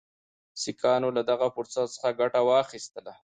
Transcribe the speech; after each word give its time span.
سیکهانو 0.61 1.09
له 1.17 1.21
دغه 1.31 1.47
فرصت 1.55 1.87
څخه 1.95 2.09
ګټه 2.19 2.41
واخیستله. 2.49 3.13